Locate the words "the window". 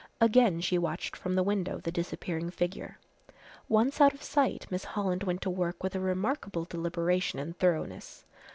1.35-1.77